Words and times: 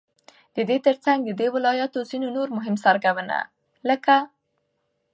ددې 0.55 0.77
ترڅنگ 0.85 1.19
ددې 1.29 1.47
ولايت 1.55 1.93
ځينو 2.09 2.27
نور 2.35 2.47
مهم 2.57 2.75
سړكونه 2.83 3.37
لكه: 3.89 4.15